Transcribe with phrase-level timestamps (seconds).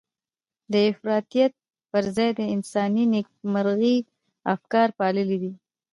[0.71, 1.53] د افراطيت
[1.91, 3.97] پر ځای د انساني نېکمرغۍ
[4.53, 5.51] افکار پاللي دي.